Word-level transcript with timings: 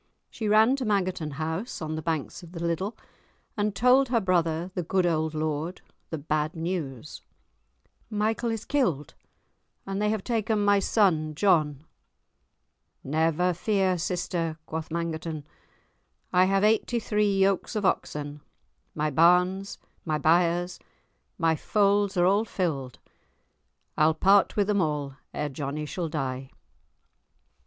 She 0.31 0.47
ran 0.47 0.75
to 0.77 0.83
Mangerton 0.83 1.29
House, 1.33 1.79
on 1.79 1.93
the 1.93 2.01
banks 2.01 2.41
of 2.41 2.53
the 2.53 2.59
Liddel, 2.59 2.97
and 3.55 3.75
told 3.75 4.09
her 4.09 4.19
brother, 4.19 4.71
the 4.73 4.81
good 4.81 5.05
old 5.05 5.35
lord, 5.35 5.81
the 6.09 6.17
bad 6.17 6.55
news. 6.55 7.21
"Michael 8.09 8.49
is 8.49 8.65
killed, 8.65 9.13
and 9.85 10.01
they 10.01 10.09
have 10.09 10.23
taken 10.23 10.57
my 10.65 10.79
son 10.79 11.35
John." 11.35 11.83
"Never 13.03 13.53
fear, 13.53 13.95
sister," 13.99 14.57
quoth 14.65 14.89
Mangerton, 14.89 15.45
"I 16.33 16.45
have 16.45 16.63
eighty 16.63 16.97
three 16.99 17.37
yokes 17.37 17.75
of 17.75 17.85
oxen, 17.85 18.41
my 18.95 19.11
barns, 19.11 19.77
my 20.03 20.17
byres, 20.17 20.79
my 21.37 21.55
folds 21.55 22.17
are 22.17 22.25
all 22.25 22.43
filled, 22.45 22.97
I'll 23.95 24.15
part 24.15 24.55
with 24.55 24.65
them 24.65 24.81
all 24.81 25.17
ere 25.31 25.47
Johnie 25.49 25.85
shall 25.85 26.09
die." 26.09 26.49